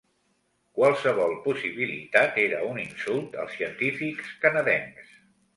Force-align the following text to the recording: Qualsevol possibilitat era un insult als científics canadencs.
Qualsevol 0.79 1.35
possibilitat 1.43 2.41
era 2.45 2.63
un 2.71 2.81
insult 2.87 3.39
als 3.45 3.55
científics 3.61 4.37
canadencs. 4.47 5.17